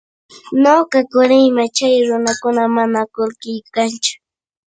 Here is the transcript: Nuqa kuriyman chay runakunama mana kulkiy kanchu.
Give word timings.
Nuqa 0.61 0.99
kuriyman 1.11 1.69
chay 1.77 1.95
runakunama 2.07 2.73
mana 2.75 2.99
kulkiy 3.13 3.59
kanchu. 3.75 4.13